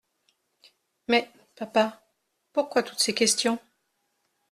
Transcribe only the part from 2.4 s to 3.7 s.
pourquoi toutes ces questions?